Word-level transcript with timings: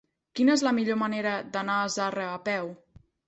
Quina 0.37 0.53
és 0.59 0.63
la 0.67 0.71
millor 0.77 0.97
manera 1.01 1.33
d'anar 1.57 1.75
a 1.81 1.93
Zarra 1.97 2.25
a 2.33 2.41
peu? 2.51 2.73